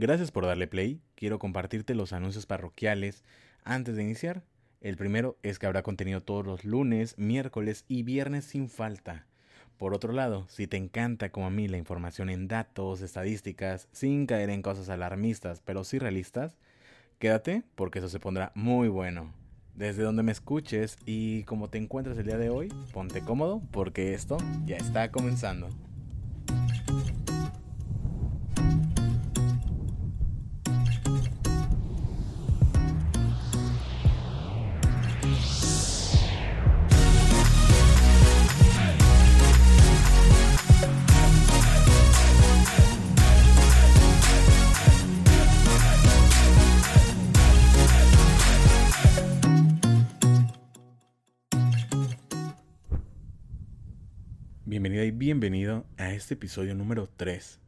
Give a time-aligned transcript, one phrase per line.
[0.00, 1.02] Gracias por darle play.
[1.14, 3.22] Quiero compartirte los anuncios parroquiales
[3.64, 4.42] antes de iniciar.
[4.80, 9.26] El primero es que habrá contenido todos los lunes, miércoles y viernes sin falta.
[9.76, 14.24] Por otro lado, si te encanta como a mí la información en datos, estadísticas, sin
[14.24, 16.56] caer en cosas alarmistas, pero sí realistas,
[17.18, 19.34] quédate porque eso se pondrá muy bueno.
[19.74, 24.14] Desde donde me escuches y como te encuentras el día de hoy, ponte cómodo porque
[24.14, 25.68] esto ya está comenzando.
[54.70, 57.58] Bienvenida y bienvenido a este episodio número 3.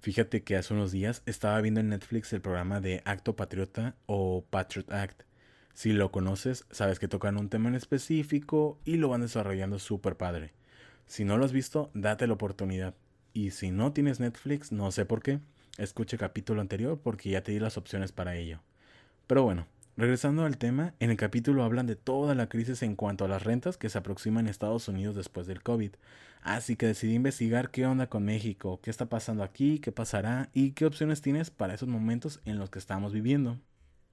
[0.00, 4.46] Fíjate que hace unos días estaba viendo en Netflix el programa de Acto Patriota o
[4.48, 5.24] Patriot Act.
[5.74, 10.16] Si lo conoces, sabes que tocan un tema en específico y lo van desarrollando súper
[10.16, 10.54] padre.
[11.06, 12.94] Si no lo has visto, date la oportunidad.
[13.34, 15.40] Y si no tienes Netflix, no sé por qué,
[15.76, 18.62] escuche capítulo anterior porque ya te di las opciones para ello.
[19.26, 19.66] Pero bueno,
[19.98, 23.42] Regresando al tema, en el capítulo hablan de toda la crisis en cuanto a las
[23.42, 25.90] rentas que se aproximan en Estados Unidos después del COVID.
[26.40, 30.70] Así que decidí investigar qué onda con México, qué está pasando aquí, qué pasará y
[30.70, 33.58] qué opciones tienes para esos momentos en los que estamos viviendo.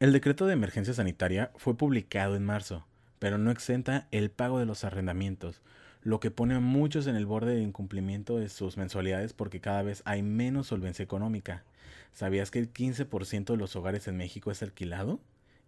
[0.00, 2.86] El decreto de emergencia sanitaria fue publicado en marzo,
[3.18, 5.62] pero no exenta el pago de los arrendamientos,
[6.02, 9.82] lo que pone a muchos en el borde de incumplimiento de sus mensualidades porque cada
[9.82, 11.64] vez hay menos solvencia económica.
[12.12, 15.20] ¿Sabías que el 15% de los hogares en México es alquilado?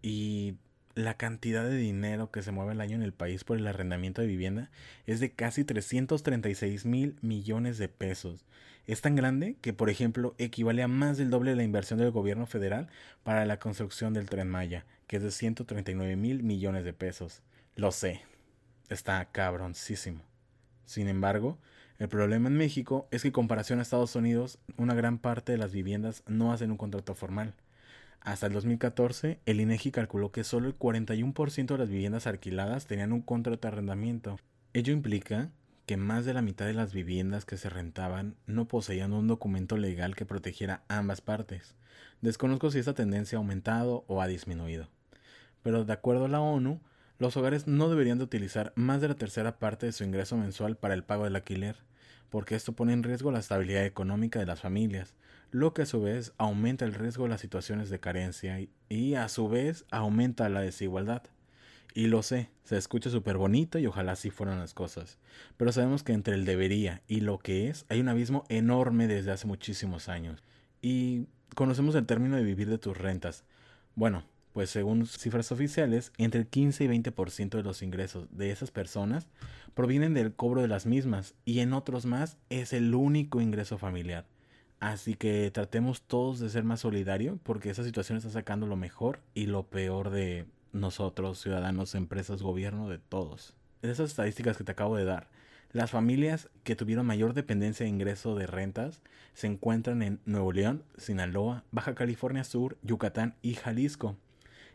[0.00, 0.54] Y
[0.94, 4.20] la cantidad de dinero que se mueve al año en el país por el arrendamiento
[4.20, 4.70] de vivienda
[5.06, 8.44] es de casi 336 mil millones de pesos.
[8.86, 12.10] Es tan grande que, por ejemplo, equivale a más del doble de la inversión del
[12.10, 12.88] gobierno federal
[13.22, 17.42] para la construcción del tren Maya, que es de 139 mil millones de pesos.
[17.76, 18.22] Lo sé,
[18.88, 20.22] está cabroncísimo.
[20.84, 21.58] Sin embargo,
[21.98, 25.58] el problema en México es que en comparación a Estados Unidos, una gran parte de
[25.58, 27.54] las viviendas no hacen un contrato formal.
[28.24, 33.12] Hasta el 2014, el INEGI calculó que solo el 41% de las viviendas alquiladas tenían
[33.12, 34.38] un contrato de arrendamiento.
[34.72, 35.50] Ello implica
[35.86, 39.76] que más de la mitad de las viviendas que se rentaban no poseían un documento
[39.76, 41.74] legal que protegiera ambas partes.
[42.20, 44.88] Desconozco si esta tendencia ha aumentado o ha disminuido.
[45.64, 46.80] Pero de acuerdo a la ONU,
[47.18, 50.76] los hogares no deberían de utilizar más de la tercera parte de su ingreso mensual
[50.76, 51.76] para el pago del alquiler,
[52.30, 55.14] porque esto pone en riesgo la estabilidad económica de las familias,
[55.52, 58.58] lo que a su vez aumenta el riesgo de las situaciones de carencia
[58.88, 61.22] y, a su vez aumenta la desigualdad.
[61.94, 65.18] Y lo sé, se escucha súper bonito y ojalá así fueran las cosas,
[65.58, 69.30] pero sabemos que entre el debería y lo que es hay un abismo enorme desde
[69.30, 70.42] hace muchísimos años.
[70.80, 73.44] Y conocemos el término de vivir de tus rentas.
[73.94, 74.24] Bueno,
[74.54, 79.28] pues según cifras oficiales, entre el 15 y 20% de los ingresos de esas personas
[79.74, 84.24] provienen del cobro de las mismas y en otros más es el único ingreso familiar.
[84.82, 89.20] Así que tratemos todos de ser más solidarios porque esa situación está sacando lo mejor
[89.32, 93.54] y lo peor de nosotros, ciudadanos, empresas, gobierno, de todos.
[93.80, 95.28] De esas estadísticas que te acabo de dar,
[95.70, 99.02] las familias que tuvieron mayor dependencia de ingreso de rentas
[99.34, 104.16] se encuentran en Nuevo León, Sinaloa, Baja California Sur, Yucatán y Jalisco.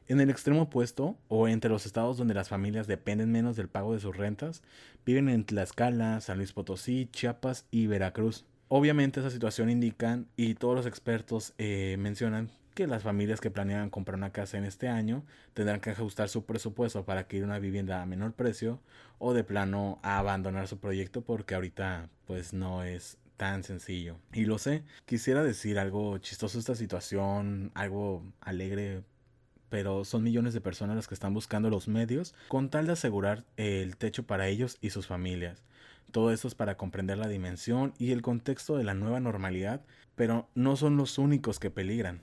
[0.08, 3.94] En el extremo opuesto, o entre los estados donde las familias dependen menos del pago
[3.94, 4.64] de sus rentas,
[5.06, 8.46] viven en Tlaxcala, San Luis Potosí, Chiapas y Veracruz.
[8.70, 13.90] Obviamente esa situación indican y todos los expertos eh, mencionan que las familias que planean
[13.90, 15.24] comprar una casa en este año
[15.54, 18.80] tendrán que ajustar su presupuesto para adquirir una vivienda a menor precio
[19.20, 24.18] o de plano a abandonar su proyecto porque ahorita pues no es tan sencillo.
[24.34, 29.02] Y lo sé, quisiera decir algo chistoso esta situación, algo alegre,
[29.70, 33.46] pero son millones de personas las que están buscando los medios con tal de asegurar
[33.56, 35.64] el techo para ellos y sus familias.
[36.12, 39.82] Todo esto es para comprender la dimensión y el contexto de la nueva normalidad,
[40.16, 42.22] pero no son los únicos que peligran.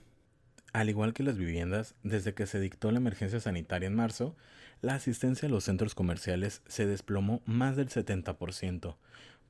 [0.73, 4.35] Al igual que las viviendas, desde que se dictó la emergencia sanitaria en marzo,
[4.81, 8.97] la asistencia a los centros comerciales se desplomó más del 70%,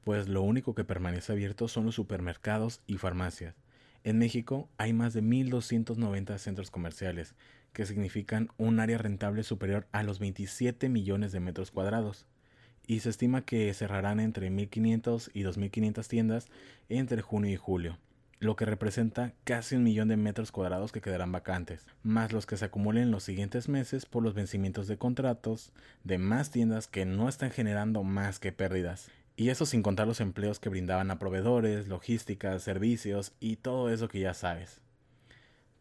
[0.04, 3.56] pues lo único que permanece abierto son los supermercados y farmacias.
[4.04, 7.34] En México hay más de 1.290 centros comerciales,
[7.74, 12.28] que significan un área rentable superior a los 27 millones de metros cuadrados.
[12.88, 16.48] Y se estima que cerrarán entre 1.500 y 2.500 tiendas
[16.90, 17.98] entre junio y julio,
[18.40, 22.58] lo que representa casi un millón de metros cuadrados que quedarán vacantes, más los que
[22.58, 25.72] se acumulen en los siguientes meses por los vencimientos de contratos
[26.04, 29.10] de más tiendas que no están generando más que pérdidas.
[29.38, 34.08] Y eso sin contar los empleos que brindaban a proveedores, logísticas, servicios y todo eso
[34.08, 34.80] que ya sabes.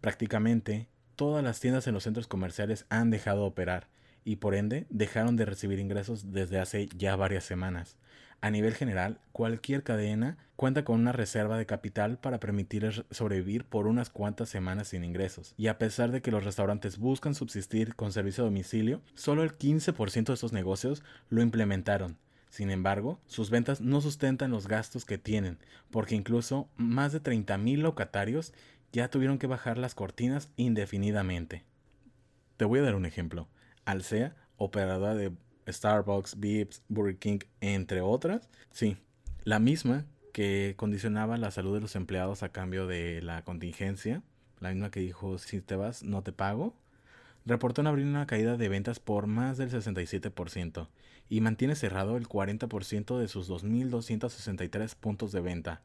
[0.01, 3.94] Prácticamente todas las tiendas en los centros comerciales han dejado de operar
[4.25, 7.97] y por ende dejaron de recibir ingresos desde hace ya varias semanas.
[8.41, 13.87] A nivel general, cualquier cadena cuenta con una reserva de capital para permitirles sobrevivir por
[13.87, 15.55] unas cuantas semanas sin ingresos.
[15.57, 19.57] Y a pesar de que los restaurantes buscan subsistir con servicio a domicilio, solo el
[19.57, 22.19] 15% de estos negocios lo implementaron.
[22.51, 25.59] Sin embargo, sus ventas no sustentan los gastos que tienen,
[25.91, 28.53] porque incluso más de 30.000 locatarios
[28.93, 31.65] ya tuvieron que bajar las cortinas indefinidamente.
[32.57, 33.49] Te voy a dar un ejemplo.
[33.85, 35.33] Alsea, operadora de
[35.69, 38.97] Starbucks, Vips, Burger King, entre otras, sí,
[39.45, 44.23] la misma que condicionaba la salud de los empleados a cambio de la contingencia,
[44.61, 46.75] la misma que dijo si te vas no te pago,
[47.47, 50.89] reportó en abril una caída de ventas por más del 67%
[51.29, 55.83] y mantiene cerrado el 40% de sus 2.263 puntos de venta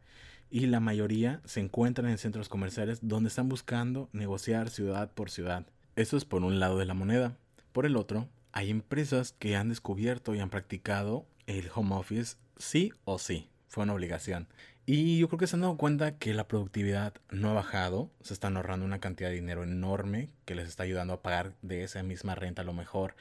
[0.49, 5.65] y la mayoría se encuentran en centros comerciales donde están buscando negociar ciudad por ciudad.
[5.95, 7.37] Eso es por un lado de la moneda.
[7.79, 12.91] Por el otro, hay empresas que han descubierto y han practicado el home office sí
[13.05, 13.47] o sí.
[13.69, 14.49] Fue una obligación.
[14.85, 18.11] Y yo creo que se han dado cuenta que la productividad no ha bajado.
[18.19, 21.85] Se están ahorrando una cantidad de dinero enorme que les está ayudando a pagar de
[21.85, 23.15] esa misma renta a lo mejor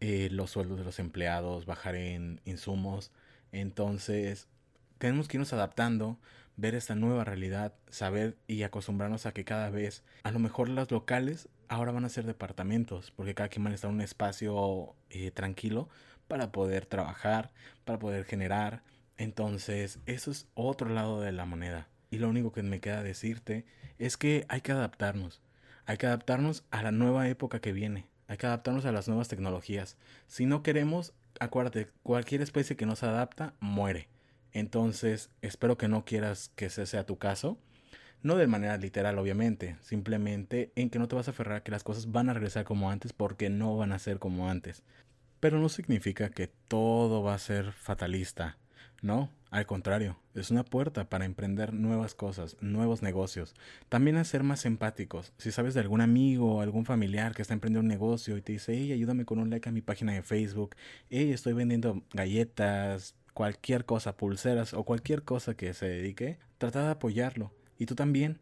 [0.00, 3.12] eh, los sueldos de los empleados, bajar en insumos.
[3.52, 4.48] Entonces,
[4.96, 6.18] tenemos que irnos adaptando,
[6.58, 10.90] ver esta nueva realidad, saber y acostumbrarnos a que cada vez, a lo mejor los
[10.90, 15.30] locales ahora van a ser departamentos, porque cada quien va a estar un espacio eh,
[15.30, 15.88] tranquilo
[16.26, 17.52] para poder trabajar,
[17.84, 18.82] para poder generar.
[19.16, 21.88] Entonces, eso es otro lado de la moneda.
[22.10, 23.64] Y lo único que me queda decirte
[23.98, 25.40] es que hay que adaptarnos.
[25.86, 28.08] Hay que adaptarnos a la nueva época que viene.
[28.26, 29.96] Hay que adaptarnos a las nuevas tecnologías.
[30.26, 34.08] Si no queremos, acuérdate, cualquier especie que no se adapta muere.
[34.52, 37.58] Entonces, espero que no quieras que ese sea tu caso.
[38.22, 41.70] No de manera literal, obviamente, simplemente en que no te vas a aferrar a que
[41.70, 44.82] las cosas van a regresar como antes porque no van a ser como antes.
[45.40, 48.58] Pero no significa que todo va a ser fatalista.
[49.00, 53.54] No, al contrario, es una puerta para emprender nuevas cosas, nuevos negocios.
[53.88, 55.32] También a ser más empáticos.
[55.38, 58.52] Si sabes de algún amigo o algún familiar que está emprendiendo un negocio y te
[58.52, 60.74] dice, hey, ayúdame con un like a mi página de Facebook,
[61.10, 66.90] hey, estoy vendiendo galletas, cualquier cosa, pulseras o cualquier cosa que se dedique, trata de
[66.90, 67.52] apoyarlo.
[67.78, 68.40] Y tú también,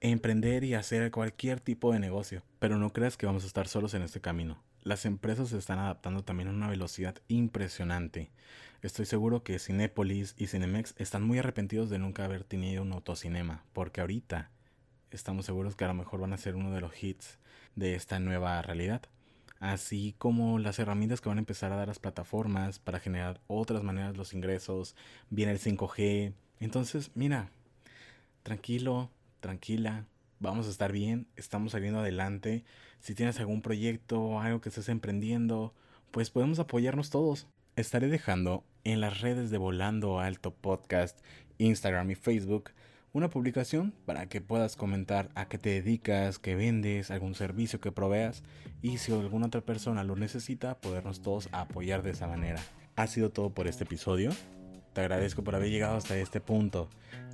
[0.00, 2.42] emprender y hacer cualquier tipo de negocio.
[2.58, 4.60] Pero no creas que vamos a estar solos en este camino.
[4.82, 8.32] Las empresas se están adaptando también a una velocidad impresionante.
[8.82, 13.62] Estoy seguro que Cinépolis y Cinemex están muy arrepentidos de nunca haber tenido un autocinema,
[13.72, 14.50] porque ahorita
[15.12, 17.38] estamos seguros que a lo mejor van a ser uno de los hits
[17.76, 19.02] de esta nueva realidad
[19.62, 23.84] así como las herramientas que van a empezar a dar las plataformas para generar otras
[23.84, 24.96] maneras los ingresos,
[25.30, 26.32] viene el 5G.
[26.58, 27.48] Entonces, mira,
[28.42, 30.04] tranquilo, tranquila,
[30.40, 32.64] vamos a estar bien, estamos saliendo adelante.
[32.98, 35.72] Si tienes algún proyecto algo que estés emprendiendo,
[36.10, 37.46] pues podemos apoyarnos todos.
[37.76, 41.20] Estaré dejando en las redes de Volando Alto Podcast,
[41.58, 42.72] Instagram y Facebook
[43.12, 47.92] una publicación para que puedas comentar a qué te dedicas, qué vendes, algún servicio que
[47.92, 48.42] proveas
[48.80, 52.60] y si alguna otra persona lo necesita, podernos todos apoyar de esa manera.
[52.96, 54.30] Ha sido todo por este episodio.
[54.94, 56.88] Te agradezco por haber llegado hasta este punto.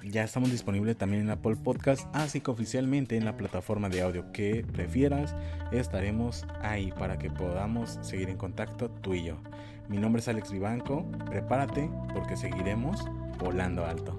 [0.04, 4.30] Ya estamos disponibles también en Apple Podcast, así que oficialmente en la plataforma de audio
[4.30, 5.34] que prefieras,
[5.72, 9.38] estaremos ahí para que podamos seguir en contacto tú y yo.
[9.88, 13.04] Mi nombre es Alex Vivanco, prepárate porque seguiremos
[13.40, 14.16] volando alto.